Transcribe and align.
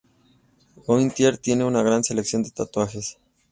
Gontier 0.87 1.37
tiene 1.37 1.63
una 1.63 1.83
gran 1.83 2.03
selección 2.03 2.41
de 2.41 2.49
tatuajes. 2.49 3.19